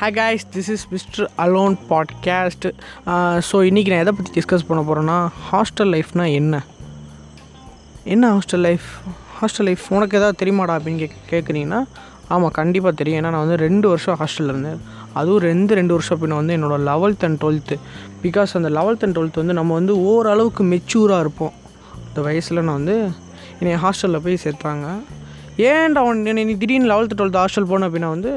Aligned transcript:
Hey 0.00 0.10
guys 0.10 0.44
this 0.54 0.68
is 0.70 0.84
mister 0.90 1.30
Alone 1.38 1.74
podcast 1.88 2.66
so 3.48 3.56
இன்றைக்கி 3.68 3.90
நான் 3.92 4.02
எதை 4.04 4.12
பற்றி 4.18 4.30
டிஸ்கஸ் 4.36 4.64
பண்ண 4.68 4.80
போகிறேன்னா 4.88 5.16
ஹாஸ்டல் 5.48 5.90
லைஃப்னால் 5.94 6.32
என்ன? 6.34 6.60
என்ன 8.04 8.30
ஹாஸ்டல் 8.36 8.62
லைஃப் 8.66 8.86
ஹாஸ்டல் 9.40 9.66
லைஃப் 9.68 9.84
உனக்கு 9.88 10.18
எதாவது 10.18 10.38
தெரியுமாடா 10.42 10.76
அப்படின்னு 10.76 11.02
கே 11.02 11.10
கேட்குறீங்கன்னா 11.32 11.80
ஆமாம் 12.28 12.50
கண்டிப்பாக 12.50 12.94
தெரியும். 12.94 13.18
ஏன்னா 13.20 13.30
நான் 13.34 13.44
வந்து 13.46 13.56
ரெண்டு 13.66 13.88
வருஷம் 13.88 14.18
ஹாஸ்டலில் 14.22 14.52
இருந்தேன். 14.54 14.80
அதுவும் 15.12 15.42
ரெண்டு 15.50 15.74
ரெண்டு 15.74 15.92
வருஷம் 15.92 16.20
பின்ன 16.22 16.40
வந்து 16.40 16.56
என்னோடய 16.56 16.86
லெவல்த் 16.90 17.24
அண்ட் 17.28 17.40
டுவெல்த்து 17.44 17.78
பிகாஸ் 18.24 18.56
அந்த 18.60 18.70
லெவல்த் 18.78 19.04
அண்ட் 19.06 19.16
டுவெல்த் 19.18 19.40
வந்து 19.42 19.58
நம்ம 19.60 19.74
வந்து 19.74 19.96
ஓரளவுக்கு 20.12 20.64
மெச்சூராக 20.64 21.24
இருப்போம். 21.26 21.54
அந்த 22.08 22.20
வயசில் 22.20 22.66
நான் 22.66 22.78
வந்து 22.80 22.98
என்னை 23.60 23.76
ஹாஸ்டலில் 23.86 24.24
போய் 24.26 24.44
சேர்த்தாங்க. 24.44 24.86
ஏன்டா 25.68 26.00
அவன் 26.04 26.20
என்னை 26.30 26.42
நீ 26.48 26.54
திடீர்னு 26.62 26.90
லெவல்த்து 26.92 27.16
டுவெல்த்து 27.18 27.40
ஹாஸ்டல் 27.42 27.68
போனேன் 27.70 27.88
அப்படின்னா 27.88 28.10
வந்து 28.16 28.32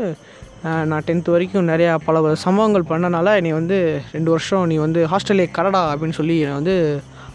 நான் 0.90 1.06
டென்த்து 1.08 1.34
வரைக்கும் 1.34 1.70
நிறையா 1.72 1.94
பல 2.06 2.36
சம்பவங்கள் 2.44 2.90
பண்ணனால 2.92 3.34
நீ 3.46 3.50
வந்து 3.60 3.78
ரெண்டு 4.16 4.30
வருஷம் 4.34 4.66
நீ 4.72 4.76
வந்து 4.86 5.02
ஹாஸ்டல்லே 5.12 5.48
கடடா 5.58 5.82
அப்படின்னு 5.94 6.18
சொல்லி 6.20 6.36
என்னை 6.44 6.56
வந்து 6.60 6.76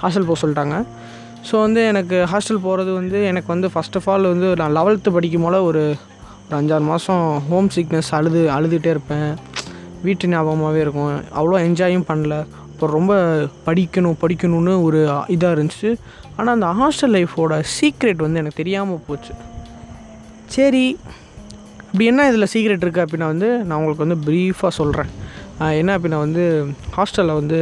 ஹாஸ்டல் 0.02 0.28
போக 0.28 0.38
சொல்லிட்டாங்க. 0.42 0.76
ஸோ 1.48 1.54
வந்து 1.64 1.80
எனக்கு 1.90 2.16
ஹாஸ்டல் 2.32 2.62
போகிறது 2.66 2.90
வந்து 3.00 3.18
எனக்கு 3.30 3.50
வந்து 3.54 3.68
ஃபஸ்ட் 3.74 3.96
ஆஃப் 3.98 4.08
ஆல் 4.12 4.30
வந்து 4.32 4.48
நான் 4.60 4.74
லெவல்த்து 4.78 5.14
படிக்கும் 5.16 5.44
போல 5.46 5.58
ஒரு 5.68 5.82
ஒரு 6.48 6.56
அஞ்சாறு 6.58 6.84
மாதம் 6.90 7.24
ஹோம் 7.48 7.68
சிக்னஸ் 7.74 8.10
அழுது 8.18 8.42
அழுதுகிட்டே 8.56 8.90
இருப்பேன். 8.94 9.30
வீட்டு 10.06 10.30
ஞாபகமாகவே 10.32 10.80
இருக்கும். 10.84 11.12
அவ்வளோ 11.38 11.56
என்ஜாயும் 11.66 12.06
பண்ணல. 12.10 12.36
அப்புறம் 12.70 12.96
ரொம்ப 12.98 13.12
படிக்கணும் 13.66 14.18
படிக்கணும்னு 14.22 14.74
ஒரு 14.86 15.00
இதாக 15.36 15.56
இருந்துச்சு. 15.56 15.90
ஆனால் 16.36 16.54
அந்த 16.56 16.70
ஹாஸ்டல் 16.80 17.14
லைஃபோட 17.16 17.54
சீக்ரெட் 17.76 18.24
வந்து 18.26 18.40
எனக்கு 18.42 18.60
தெரியாமல் 18.62 19.04
போச்சு. 19.08 19.32
சரி. 20.56 20.84
இப்படி 21.82 22.04
என்ன 22.04 22.22
இதில் 22.30 22.50
சீக்ரெட் 22.52 22.84
இருக்குது 22.84 23.04
அப்படின்னா 23.04 23.28
வந்து 23.32 23.48
நான் 23.58 23.78
உங்களுக்கு 23.80 24.06
வந்து 24.06 24.18
ப்ரீஃபாக 24.26 24.72
சொல்கிறேன் 24.80 25.10
என்ன 25.80 25.90
அப்படின்னா 25.98 26.18
வந்து 26.26 26.44
ஹாஸ்டலில் 26.96 27.38
வந்து 27.40 27.60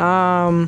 நான் 0.00 0.58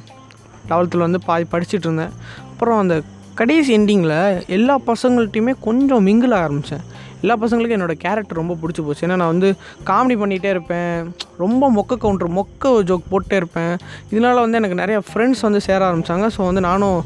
லெவல்த்தில் 0.70 1.06
வந்து 1.06 1.20
பாதி 1.28 1.44
படிச்சுட்டு 1.52 1.86
இருந்தேன். 1.88 2.14
அப்புறம் 2.50 2.78
அந்த 2.78 2.96
கடைசி 3.34 3.70
எண்டிங்கில் 3.78 4.16
எல்லா 4.56 4.74
பசங்கள்ட்டையுமே 4.90 5.54
கொஞ்சம் 5.66 6.06
மிங்கிள் 6.06 6.34
ஆரம்பித்தேன் 6.34 6.84
எல்லா 7.22 7.34
பசங்களுக்கும் 7.42 7.78
என்னோடய 7.78 8.02
கேரக்டர் 8.04 8.40
ரொம்ப 8.40 8.56
பிடிச்சி 8.62 8.82
போச்சு. 8.86 9.04
ஏன்னா 9.06 9.18
நான் 9.22 9.32
வந்து 9.34 9.48
காமெடி 9.90 10.16
பண்ணிகிட்டே 10.22 10.50
இருப்பேன். 10.54 10.96
ரொம்ப 11.44 11.70
மொக்க 11.78 11.98
கவுண்டர் 12.04 12.30
மொக்க 12.38 12.72
ஜோக் 12.90 13.10
போட்டே 13.12 13.36
இருப்பேன். 13.42 13.74
இதனால் 14.12 14.42
வந்து 14.44 14.58
எனக்கு 14.60 14.80
நிறைய 14.82 14.98
ஃப்ரெண்ட்ஸ் 15.08 15.44
வந்து 15.48 15.60
சேர 15.68 15.80
ஆரம்பித்தாங்க 15.90 16.28
ஸோ 16.36 16.40
வந்து 16.50 16.62
நானும் 16.68 16.98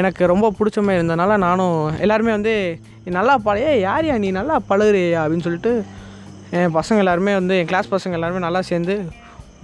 எனக்கு 0.00 0.22
ரொம்ப 0.32 0.52
பிடிச்ச 0.58 0.78
மாதிரி 0.86 1.00
இருந்தனால 1.00 1.36
நானும் 1.46 1.78
எல்லாருமே 2.06 2.32
வந்து 2.38 2.54
நல்லா 3.18 3.34
பழைய 3.46 3.68
யாரையா 3.88 4.16
நீ? 4.24 4.30
நல்லா 4.40 4.56
பழகுறியா 4.70 5.20
அப்படின்னு 5.24 5.46
சொல்லிட்டு 5.46 5.72
என் 6.58 6.74
பசங்க 6.76 7.02
எல்லாருமே 7.04 7.32
வந்து 7.40 7.54
என் 7.60 7.70
கிளாஸ் 7.70 7.94
பசங்க 7.94 8.18
எல்லாருமே 8.18 8.40
நல்லா 8.46 8.60
சேர்ந்து 8.70 8.94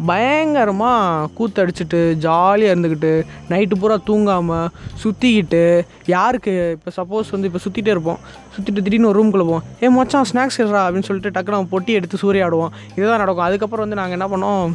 பயங்கரமாக 0.07 1.29
கூத்தடிச்சிட்டு 1.39 1.99
ஜாலியாக 2.25 2.75
இருந்துக்கிட்டு 2.75 3.11
நைட்டு 3.51 3.77
பூரா 3.81 3.97
தூங்காமல் 4.07 4.67
சுற்றிக்கிட்டு 5.03 5.63
யாருக்கு 6.07 6.55
இப்போ 6.77 6.91
சப்போஸ் 6.97 7.31
வந்து 7.31 7.51
இப்போ 7.51 7.61
சுற்றிட்டே 7.67 7.93
இருப்போம். 7.95 8.19
சுற்றிட்டு 8.55 8.85
திடீர்னு 8.87 9.09
ஒரு 9.09 9.19
ரூம்குள்ளே 9.21 9.47
போவோம். 9.51 9.63
ஏ 9.83 9.89
மச்சான் 9.89 10.29
ஸ்நாக்ஸ் 10.31 10.61
எடுறா 10.65 10.81
அப்படின்னு 10.87 11.09
சொல்லிட்டு 11.09 11.35
டக்குனு 11.37 11.59
அவன் 11.59 11.71
பொட்டி 11.75 11.93
எடுத்து 11.99 12.19
சூறையாடுவோம் 12.25 12.73
இதுதான் 12.97 13.23
நடக்கும். 13.25 13.47
அதுக்கப்புறம் 13.49 13.85
வந்து 13.87 14.01
நாங்கள் 14.01 14.17
என்ன 14.19 14.29
பண்ணோம் 14.33 14.75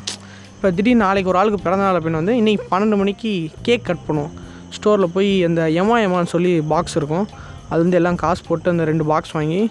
இப்போ 0.55 0.71
திடீர்னு 0.77 1.03
நாளைக்கு 1.05 1.31
ஒரு 1.31 1.39
ஆளுக்கு 1.41 1.59
பிறந்தநாள் 1.65 1.97
அப்படின்னு 1.99 2.21
வந்து 2.21 2.33
இன்றைக்கி 2.41 2.61
பன்னெண்டு 2.71 2.97
மணிக்கு 3.01 3.49
கேக் 3.61 3.85
கட் 3.89 4.05
பண்ணுவோம். 4.07 4.31
ஸ்டோரில் 4.77 5.13
போய் 5.13 5.43
அந்த 5.43 5.61
எமா 5.81 5.97
எமான்னு 5.99 6.33
சொல்லி 6.35 6.61
பாக்ஸ் 6.71 6.97
இருக்கும். 7.01 7.27
அது 7.69 7.81
வந்து 7.81 7.99
எல்லாம் 7.99 8.15
காசு 8.15 8.41
போட்டு 8.47 8.69
அந்த 8.69 8.83
ரெண்டு 8.83 9.05
பாக்ஸ் 9.11 9.35
வாங்கி 9.37 9.61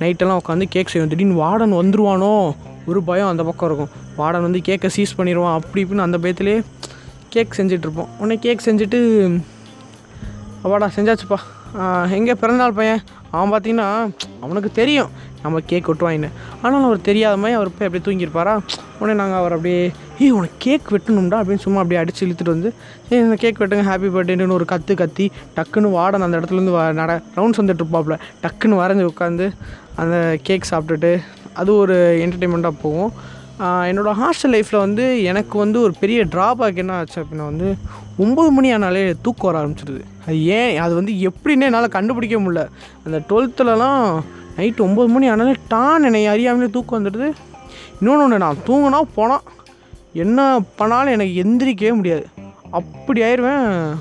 நைட்டெல்லாம் 0.00 0.40
உட்காந்து 0.42 0.66
கேக் 0.74 0.92
செய்வோம். 0.92 1.10
திடீர்னு 1.12 1.40
வார்டன் 1.44 1.78
வந்துருவானோ? 1.80 2.34
ஒரு 2.90 3.02
பயம் 3.08 3.30
அந்த 3.32 3.42
பக்கம் 3.48 3.68
இருக்கும். 3.70 3.90
வார்டன் 4.20 4.46
வந்து 4.46 4.60
கேக்கை 4.68 4.90
சீஸ் 4.96 5.18
பண்ணிடுவான் 5.18 5.56
அப்படி 5.58 5.84
இப்படின்னு 5.84 6.06
அந்த 6.06 6.18
பயத்துலேயே 6.24 6.58
கேக் 7.34 7.56
செஞ்சிட்ருப்போம். 7.58 8.10
உடனே 8.18 8.36
கேக் 8.46 8.66
செஞ்சுட்டு 8.66 9.00
அப்பாடா 10.62 10.88
செஞ்சாச்சுப்பா. 10.96 11.38
எங்கே 12.18 12.34
பிறந்தநாள் 12.42 12.78
பையன்? 12.78 13.00
அவன் 13.36 13.50
பார்த்தீங்கன்னா 13.52 13.88
அவனுக்கு 14.44 14.70
தெரியும் 14.78 15.10
நம்ம 15.42 15.60
கேக் 15.70 15.88
வெட்டுவாங்கன்னு 15.90 16.30
ஆனாலும் 16.62 16.86
அவர் 16.86 17.06
தெரியாத 17.08 17.34
மாதிரி 17.40 17.56
அவர் 17.58 17.70
போய் 17.74 17.86
அப்படியே 17.88 18.04
தூங்கியிருப்பாரா? 18.06 18.54
உடனே 18.98 19.14
நாங்கள் 19.20 19.40
அவர் 19.40 19.54
அப்படியே 19.56 19.82
ஏய் 20.22 20.34
உனக்கு 20.38 20.56
கேக் 20.66 20.88
வெட்டணும்டா 20.94 21.38
அப்படின்னு 21.40 21.64
சும்மா 21.64 21.80
அப்படியே 21.82 22.00
அடிச்சு 22.02 22.22
இழுத்துட்டு 22.26 22.54
வந்து 22.54 22.70
ஏய் 23.10 23.22
இந்த 23.24 23.36
கேக் 23.42 23.60
வெட்டுங்க 23.62 23.84
ஹாப்பி 23.90 24.08
பர்த்டேன்னு 24.14 24.56
ஒரு 24.58 24.66
கத்து 24.72 24.94
கத்தி 25.02 25.26
டக்குன்னு 25.56 25.90
வாடன் 25.96 26.24
அந்த 26.26 26.38
இடத்துலேருந்து 26.40 26.74
வ 26.76 26.82
நட 27.00 27.12
ரவுண்ட்ஸ் 27.36 27.60
வந்துட்டு 27.62 27.84
இருப்பாப்புல 27.84 28.16
டக்குன்னு 28.44 28.80
வரைஞ்சி 28.82 29.06
உட்காந்து 29.12 29.46
அந்த 30.02 30.16
கேக் 30.48 30.70
சாப்பிட்டுட்டு 30.70 31.12
அது 31.60 31.70
ஒரு 31.82 31.96
என்டர்டெயின்மெண்ட்டாக 32.24 32.82
போகும். 32.82 33.12
என்னோடய 33.58 33.90
என்னோட 33.90 34.10
ஹாஸ்டல் 34.22 34.52
லைஃப்பில் 34.54 34.76
வந்து 34.76 35.22
எனக்கு 35.22 35.58
வந்து 35.58 35.80
ஒரு 35.80 35.94
பெரிய 36.00 36.24
ட்ராபேக் 36.24 36.76
என்ன 36.76 36.92
ஆச்சு 36.92 37.22
அப்படின்னா 37.22 37.44
வந்து 37.52 37.76
ஒம்பது 38.18 38.48
மணி 38.48 38.74
ஆனாலே 38.74 39.14
தூக்கம் 39.22 39.52
வர 39.52 39.66
ஆரம்பிச்சிடுது 39.66 40.00
அது 40.26 40.44
ஏன்? 40.44 40.78
அது 40.78 40.94
வந்து 40.94 41.12
எப்படின்னு 41.12 41.60
என்னால் 41.60 41.88
கண்டுபிடிக்க 41.88 42.36
முடியல. 42.38 42.68
அந்த 43.04 43.18
டுவெல்த்துலலாம் 43.28 44.20
நைட்டு 44.56 44.80
ஒம்பது 44.86 45.06
மணி 45.06 45.30
ஆனாலே 45.30 45.54
டான் 45.68 46.02
என்னை 46.02 46.26
அறியாமலே 46.26 46.70
தூக்கம் 46.70 46.98
வந்துடுது. 46.98 47.32
இன்னொன்று 48.00 48.22
ஒன்று 48.22 48.38
நான் 48.38 48.56
தூங்கினா 48.66 49.00
போனால் 49.14 49.40
என்ன 50.12 50.60
பண்ணாலும் 50.76 51.12
எனக்கு 51.12 51.42
எந்திரிக்கவே 51.42 51.94
முடியாது. 51.94 52.26
அப்படி 52.70 53.22
ஆயிடுவேன் 53.22 53.96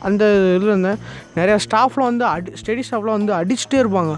அந்த 0.00 0.54
இதில் 0.54 0.68
இருந்தேன். 0.68 0.98
நிறையா 1.36 1.58
ஸ்டாஃப்லாம் 1.70 2.10
வந்து 2.10 2.24
அடி 2.24 2.52
ஸ்டடி 2.66 2.82
ஸ்டாஃப்லாம் 2.90 3.24
வந்து 3.24 3.32
அடிச்சுட்டே 3.32 3.74
இருப்பாங்க. 3.74 4.16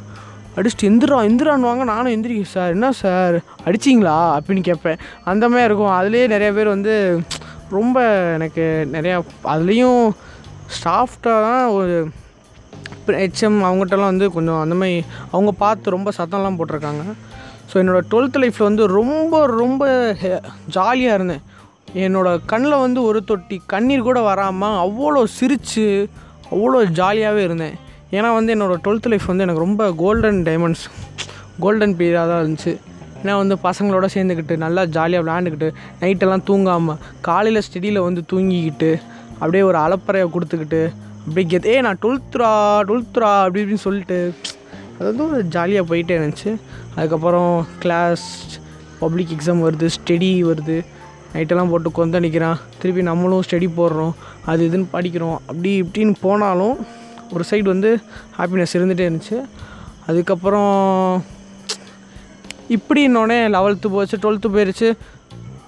அடிச்சுட்டு 0.56 0.88
எந்திரா 0.90 1.18
எந்திரான்வாங்க 1.28 1.84
நானும் 1.84 2.12
எந்திரிக்க 2.14 2.54
சார் 2.56 2.74
என்ன 2.76 2.90
சார்? 2.92 3.36
அடிச்சிங்களா? 3.64 4.16
அப்படின்னு 4.36 4.62
கேட்பேன். 4.68 5.00
அந்த 5.24 5.44
மாதிரி 5.48 5.68
இருக்கும். 5.68 5.94
அதுலேயே 6.00 6.26
நிறைய 6.34 6.52
பேர் 6.52 6.74
வந்து 6.76 6.94
ரொம்ப 7.76 7.98
எனக்கு 8.36 8.64
நிறையா 8.92 9.16
அதுலேயும் 9.54 10.02
ஸ்டாஃப்டாக 10.76 11.44
தான் 11.46 11.64
ஒரு 11.78 11.94
ஹெச்எம் 13.06 13.58
அவங்ககிட்டலாம் 13.68 14.12
வந்து 14.12 14.26
கொஞ்சம் 14.32 14.60
அந்த 14.60 14.74
மாதிரி 14.74 15.04
அவங்க 15.30 15.52
பார்த்து 15.64 15.96
ரொம்ப 15.96 16.10
சத்தம்லாம் 16.18 16.58
போட்டிருக்காங்க. 16.58 17.02
ஸோ 17.70 17.74
என்னோடய 17.82 18.08
டுவெல்த் 18.10 18.40
லைஃப்பில் 18.42 18.68
வந்து 18.70 18.86
ரொம்ப 18.98 19.46
ரொம்ப 19.46 19.84
ஜாலியாக 20.76 21.16
இருந்தேன். 21.18 21.44
என்னோடய 22.04 22.40
கண்ணில் 22.46 22.82
வந்து 22.84 23.02
ஒரு 23.02 23.24
தொட்டி 23.24 23.56
கண்ணீர் 23.72 24.08
கூட 24.08 24.20
வராமல் 24.20 24.78
அவ்வளோ 24.84 25.24
சிரித்து 25.38 25.86
அவ்வளோ 26.50 26.80
ஜாலியாகவே 27.00 27.42
இருந்தேன். 27.48 27.76
ஏன்னா 28.16 28.30
வந்து 28.38 28.54
என்னோடய 28.54 28.80
டுவெல்த் 28.84 29.08
லைஃப் 29.12 29.26
வந்து 29.30 29.44
எனக்கு 29.46 29.64
ரொம்ப 29.66 29.84
கோல்டன் 30.02 30.40
டைமண்ட்ஸ் 30.48 30.84
கோல்டன் 31.60 31.94
பீரியடாக 31.98 32.30
தான் 32.30 32.42
இருந்துச்சு. 32.44 32.72
ஏன்னா 33.22 33.34
வந்து 33.42 33.56
பசங்களோட 33.62 34.06
சேர்ந்துக்கிட்டு 34.14 34.54
நல்லா 34.64 34.82
ஜாலியாக 34.96 35.24
விளையாண்டுக்கிட்டு 35.24 35.68
நைட்டெல்லாம் 36.00 36.44
தூங்காமல் 36.48 36.98
காலையில் 37.20 37.62
ஸ்டெடியில் 37.66 38.06
வந்து 38.06 38.22
தூங்கிக்கிட்டு 38.32 38.90
அப்படியே 39.32 39.62
ஒரு 39.62 39.78
அலப்பறையை 39.78 40.26
கொடுத்துக்கிட்டு 40.34 40.82
அப்படியே 41.26 41.46
கெத் 41.52 41.66
ஏ 41.66 41.80
நான் 41.86 42.00
டுவெல்த்ரா 42.02 42.50
டுவெல்த்ரா 42.88 43.30
அப்படி 43.44 43.62
இப்படின்னு 43.64 43.86
சொல்லிட்டு 43.86 44.18
அது 44.98 45.06
வந்து 45.10 45.24
ஒரு 45.30 45.44
ஜாலியாக 45.54 45.88
போயிட்டே 45.90 46.14
இருந்துச்சு. 46.18 46.50
அதுக்கப்புறம் 46.96 47.66
கிளாஸ் 47.78 48.26
பப்ளிக் 48.98 49.32
எக்ஸாம் 49.36 49.62
வருது 49.66 49.88
ஸ்டெடி 49.96 50.30
வருது. 50.50 50.76
நைட்டெல்லாம் 51.34 51.70
போட்டு 51.70 51.90
கொந்தளிக்கிறான். 51.98 52.60
திருப்பி 52.78 53.02
நம்மளும் 53.02 53.42
ஸ்டெடி 53.46 53.68
போடுறோம். 53.78 54.12
அது 54.50 54.68
இதுன்னு 54.68 54.92
படிக்கிறோம். 54.92 55.38
அப்படி 55.50 55.82
இப்படின்னு 55.82 56.14
போனாலும் 56.20 56.76
ஒரு 57.32 57.44
சைடு 57.50 57.66
வந்து 57.74 57.90
ஹாப்பினஸ் 58.38 58.74
இருந்துகிட்டே 58.78 59.06
இருந்துச்சு. 59.08 59.38
அதுக்கப்புறம் 60.08 60.74
இப்படின்னோடனே 62.76 63.38
லெவல்த்து 63.54 63.92
போச்சு 63.94 64.16
டுவெல்த்து 64.22 64.54
போயிடுச்சு 64.54 64.88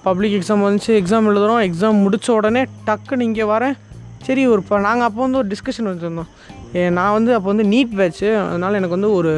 பப்ளிக் 0.05 0.35
எக்ஸாம் 0.37 0.63
வந்துச்சு 0.65 0.91
எக்ஸாம் 0.99 1.27
எழுதுகிறோம் 1.31 1.61
எக்ஸாம் 1.67 2.01
முடித்த 2.05 2.33
உடனே 2.37 2.61
டக்குன்னு 2.87 3.27
இங்கே 3.29 3.45
வரேன். 3.53 3.75
சரி 4.25 4.43
ஒரு 4.53 4.61
இப்போ 4.63 4.79
நாங்கள் 4.87 5.07
அப்போ 5.07 5.21
வந்து 5.25 5.39
ஒரு 5.41 5.49
டிஸ்கஷன் 5.53 5.89
வச்சுருந்தோம். 5.89 6.31
ஏ 6.75 6.81
நான் 6.97 7.15
வந்து 7.17 7.31
அப்போ 7.35 7.49
வந்து 7.51 7.65
நீட் 7.73 7.93
பேட்ச்சு 7.99 8.29
அதனால் 8.45 8.77
எனக்கு 8.79 8.97
வந்து 8.97 9.11
ஒரு 9.19 9.31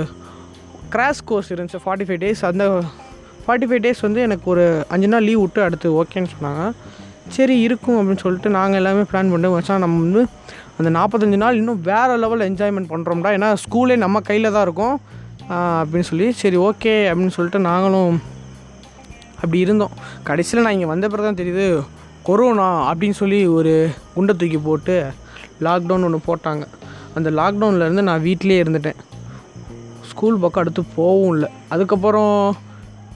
கிராஷ் 0.94 1.25
கோர்ஸ் 1.30 1.51
இருந்துச்சு 1.56 1.81
ஃபார்ட்டி 1.83 2.07
ஃபைவ் 2.07 2.21
டேஸ் 2.24 2.42
அந்த 2.51 2.66
ஃபார்ட்டி 3.44 3.68
ஃபைவ் 3.69 3.83
டேஸ் 3.86 4.01
வந்து 4.07 4.21
எனக்கு 4.27 4.48
ஒரு 4.54 4.66
அஞ்சு 4.95 5.10
நாள் 5.13 5.27
லீவ் 5.27 5.42
விட்டு 5.44 5.62
அடுத்து 5.68 5.89
ஓகேன்னு 6.01 6.31
சொன்னாங்க. 6.36 6.63
சரி 7.36 7.56
இருக்கும் 7.66 7.98
அப்படின்னு 8.00 8.24
சொல்லிட்டு 8.26 8.50
நாங்கள் 8.58 8.80
எல்லாமே 8.81 9.04
பிளான் 9.12 9.31
பண்ணி 9.34 9.50
வச்சா 9.56 9.76
நம்ம 9.84 10.00
வந்து 10.06 10.22
அந்த 10.78 10.90
நாற்பத்தஞ்சு 10.98 11.38
நாள் 11.44 11.60
இன்னும் 11.60 11.80
வேறு 11.90 12.14
லெவலில் 12.24 12.48
என்ஜாய்மெண்ட் 12.50 12.92
பண்ணுறோம்டா 12.92 13.31
ஏன்னா 13.38 13.50
ஸ்கூலே 13.64 13.96
நம்ம 14.04 14.22
கையில் 14.30 14.54
தான் 14.56 14.66
இருக்கும். 14.68 14.96
அப்படின்னு 15.80 16.08
சொல்லி 16.10 16.28
சரி 16.42 16.58
ஓகே 16.68 16.94
அப்படின்னு 17.10 17.36
சொல்லிட்டு 17.38 17.60
நாங்களும் 17.70 18.14
அப்படி 19.42 19.60
இருந்தோம். 19.66 19.94
கடைசியில் 20.28 20.64
நான் 20.66 20.76
இங்கே 20.78 20.90
வந்த 20.92 21.06
பிறகு 21.12 21.28
தான் 21.28 21.42
தெரியுது 21.42 21.66
கொரோனா 22.28 22.68
அப்படின்னு 22.90 23.18
சொல்லி 23.22 23.40
ஒரு 23.58 23.74
குண்டை 24.16 24.34
தூக்கி 24.40 24.60
போட்டு 24.68 24.96
லாக்டவுன் 25.68 26.06
ஒன்று 26.08 26.28
போட்டாங்க. 26.30 26.64
அந்த 27.18 27.30
லாக்டவுன்லேருந்து 27.40 28.04
நான் 28.10 28.26
வீட்டிலே 28.28 28.58
இருந்துட்டேன். 28.64 29.00
ஸ்கூல் 30.10 30.42
பக்கம் 30.44 30.64
அடுத்து 30.64 30.81
போகவும் 30.98 31.34
இல்லை. 31.36 31.50
அதுக்கப்புறம் 31.74 32.36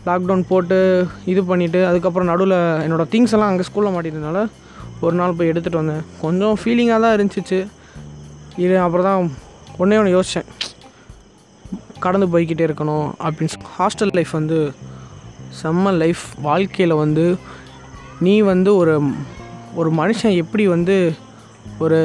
லாக்டவுன் 0.08 0.50
போட்டு 0.52 0.78
இது 1.32 1.42
பண்ணிவிட்டு 1.50 1.82
அதுக்கப்புறம் 1.90 2.30
நடுவில் 2.32 2.58
என்னோடய 2.86 3.12
திங்ஸ் 3.14 3.34
எல்லாம் 3.36 3.52
அங்கே 3.52 3.66
ஸ்கூலில் 3.70 3.94
மாட்டிருந்தனால 3.96 4.40
ஒரு 5.06 5.16
நாள் 5.20 5.36
போய் 5.38 5.52
எடுத்துகிட்டு 5.52 5.82
வந்தேன். 5.82 6.04
கொஞ்சம் 6.22 6.58
ஃபீலிங்காக 6.62 7.00
தான் 7.04 7.16
இருந்துச்சு. 7.18 7.60
இது 8.64 8.76
அப்புறம் 8.86 9.08
தான் 9.10 9.30
ஒன்றே 9.82 9.98
ஒன்று 10.00 10.16
யோசித்தேன் 10.16 10.50
கடந்து 12.06 12.28
போய்கிட்டே 12.34 12.66
இருக்கணும் 12.68 13.08
அப்படின்னு 13.26 13.62
ஹாஸ்டல் 13.78 14.14
லைஃப் 14.18 14.34
வந்து 14.40 14.58
செம்ம 15.62 15.94
லைஃப் 16.02 16.24
வாழ்க்கையில் 16.48 17.02
வந்து 17.04 17.26
நீ 18.26 18.34
வந்து 18.52 18.72
ஒரு 18.82 18.94
ஒரு 19.80 19.90
மனுஷன் 20.00 20.36
எப்படி 20.44 20.64
வந்து 20.68 20.98
ஒரு 21.80 22.00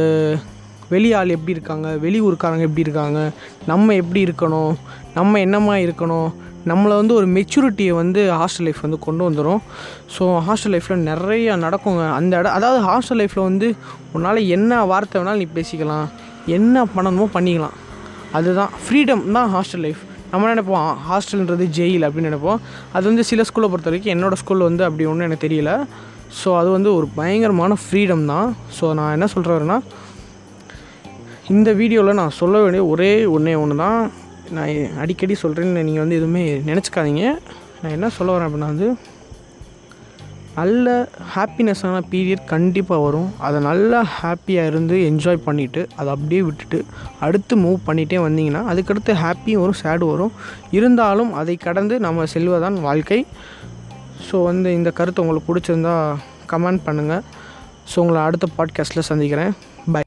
வெளி 0.91 1.09
ஆள் 1.19 1.35
எப்படி 1.37 1.53
இருக்காங்க? 1.57 1.89
வெளியூர்காரங்க 2.05 2.67
எப்படி 2.69 2.85
இருக்காங்க? 2.87 3.21
நம்ம 3.71 3.95
எப்படி 4.03 4.21
இருக்கணும்? 4.27 4.75
நம்ம 5.19 5.39
என்னமா 5.47 5.75
இருக்கணும்? 5.87 6.29
நம்மளை 6.71 6.95
வந்து 7.01 7.15
ஒரு 7.19 7.27
மெச்சூரிட்டியை 7.37 7.93
வந்து 8.01 8.21
ஹாஸ்டல் 8.39 8.67
லைஃப் 8.67 8.81
வந்து 8.85 8.99
கொண்டு 9.05 9.23
வந்துடும் 9.27 9.61
ஸோ 10.15 10.25
ஹாஸ்டல் 10.47 10.73
லைஃப்பில் 10.75 11.05
நிறைய 11.11 11.57
நடக்குங்க. 11.65 12.05
அந்த 12.19 12.33
இடம் 12.41 12.57
அதாவது 12.59 12.81
ஹாஸ்டல் 12.89 13.21
லைஃப்பில் 13.21 13.47
வந்து 13.49 13.69
உன்னால் 14.17 14.41
என்ன 14.57 14.81
வார்த்தை 14.91 15.17
வேணாலும் 15.21 15.43
நீ 15.43 15.47
பேசிக்கலாம். 15.59 16.07
என்ன 16.57 16.85
பண்ணணுமோ 16.97 17.27
பண்ணிக்கலாம். 17.37 17.77
அதுதான். 18.39 18.73
ஃப்ரீடம் 18.85 19.25
தான் 19.37 19.49
ஹாஸ்டல் 19.55 19.85
லைஃப் 19.87 20.03
நம்ம 20.33 20.49
நினைப்போம்? 20.55 20.89
ஹாஸ்டல்ன்றது 21.09 21.67
ஜெயில் 21.79 22.05
அப்படின்னு 22.07 22.31
நினைப்போம். 22.31 22.61
அது 22.97 23.05
வந்து 23.11 23.25
சில 23.31 23.45
ஸ்கூலை 23.49 23.69
பொறுத்த 23.73 23.91
வரைக்கும் 23.91 24.15
என்னோடய 24.15 24.41
ஸ்கூலில் 24.43 24.69
வந்து 24.69 24.85
அப்படி 24.89 25.07
ஒன்றும் 25.11 25.27
எனக்கு 25.29 25.47
தெரியல. 25.47 25.73
ஸோ 26.41 26.49
அது 26.61 26.69
வந்து 26.77 26.91
ஒரு 26.99 27.07
பயங்கரமான 27.19 27.77
ஃப்ரீடம் 27.85 28.25
தான். 28.33 28.49
ஸோ 28.79 28.87
நான் 28.99 29.15
என்ன 29.17 29.29
சொல்கிறேன்னா 29.35 29.79
இந்த 31.55 31.71
வீடியோவில் 31.79 32.19
நான் 32.19 32.35
சொல்ல 32.39 32.57
வேண்டிய 32.63 32.83
ஒரே 32.93 33.13
ஒன்றே 33.35 33.53
ஒன்று 33.61 33.77
தான் 33.83 34.01
நான் 34.57 34.99
அடிக்கடி 35.03 35.35
சொல்கிறேன்னு 35.43 35.85
நீங்கள் 35.87 36.05
வந்து 36.05 36.19
எதுவுமே 36.19 36.43
நினச்சிக்காதீங்க. 36.71 37.23
நான் 37.83 37.95
என்ன 37.97 38.09
சொல்ல 38.17 38.35
வரேன் 38.35 38.49
அப்படின்னா 38.49 38.69
வந்து 38.73 38.89
நல்ல 40.59 40.87
ஹாப்பினஸ்ஸான 41.35 41.97
பீரியட் 42.13 42.45
கண்டிப்பாக 42.53 43.05
வரும். 43.07 43.31
அதை 43.47 43.59
நல்லா 43.69 44.01
ஹாப்பியாக 44.19 44.71
இருந்து 44.73 44.97
என்ஜாய் 45.11 45.41
பண்ணிவிட்டு 45.49 45.83
அதை 45.99 46.09
அப்படியே 46.15 46.43
விட்டுட்டு 46.49 46.79
அடுத்து 47.27 47.57
மூவ் 47.65 47.81
பண்ணிகிட்டே 47.89 48.21
வந்தீங்கன்னா 48.27 48.63
அதுக்கடுத்து 48.73 49.15
ஹாப்பியும் 49.25 49.63
வரும் 49.65 49.81
சேடு 49.83 50.07
வரும். 50.13 50.33
இருந்தாலும் 50.79 51.35
அதை 51.43 51.57
கடந்து 51.67 51.97
நம்ம 52.07 52.27
செல்வதான் 52.37 52.81
வாழ்க்கை. 52.89 53.21
ஸோ 54.29 54.39
வந்து 54.51 54.71
இந்த 54.79 54.93
கருத்து 55.01 55.23
உங்களுக்கு 55.25 55.51
பிடிச்சிருந்தா 55.51 55.95
கமெண்ட் 56.55 56.87
பண்ணுங்கள் 56.89 57.23
ஸோ 57.93 57.99
உங்களை 58.05 58.23
அடுத்த 58.29 58.49
பாட்காஸ்ட்டில் 58.59 59.11
சந்திக்கிறேன். 59.13 59.55
பை 59.95 60.05